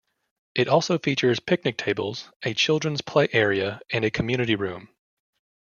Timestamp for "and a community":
3.91-4.55